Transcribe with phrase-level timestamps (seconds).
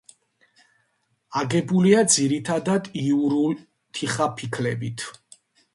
[1.41, 3.61] აგებულია ძირითადად იურული
[4.01, 5.11] თიხაფიქლებით.